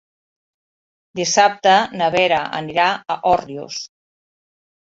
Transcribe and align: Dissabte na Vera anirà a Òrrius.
Dissabte 1.19 1.75
na 2.01 2.07
Vera 2.17 2.39
anirà 2.63 2.89
a 2.93 3.19
Òrrius. 3.37 3.79